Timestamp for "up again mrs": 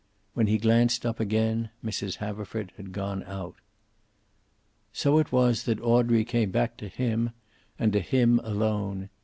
1.05-2.15